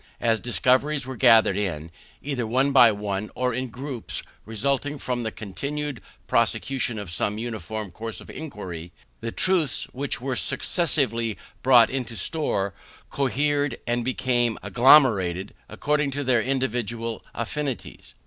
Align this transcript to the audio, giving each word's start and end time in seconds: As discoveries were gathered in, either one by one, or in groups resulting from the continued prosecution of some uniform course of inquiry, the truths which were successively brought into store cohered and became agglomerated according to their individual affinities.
As 0.19 0.39
discoveries 0.39 1.05
were 1.05 1.15
gathered 1.15 1.55
in, 1.57 1.91
either 2.23 2.47
one 2.47 2.71
by 2.71 2.91
one, 2.91 3.29
or 3.35 3.53
in 3.53 3.69
groups 3.69 4.23
resulting 4.45 4.97
from 4.97 5.21
the 5.21 5.31
continued 5.31 6.01
prosecution 6.25 6.97
of 6.97 7.11
some 7.11 7.37
uniform 7.37 7.91
course 7.91 8.19
of 8.19 8.27
inquiry, 8.27 8.91
the 9.19 9.31
truths 9.31 9.83
which 9.91 10.19
were 10.19 10.35
successively 10.35 11.37
brought 11.61 11.91
into 11.91 12.15
store 12.15 12.73
cohered 13.11 13.77
and 13.85 14.03
became 14.03 14.57
agglomerated 14.63 15.53
according 15.69 16.09
to 16.09 16.23
their 16.23 16.41
individual 16.41 17.23
affinities. 17.35 18.15